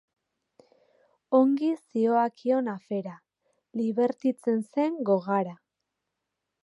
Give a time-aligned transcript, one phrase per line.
[1.39, 3.13] Ongi zihoakion afera,
[3.83, 5.55] libertitzen zen gogara.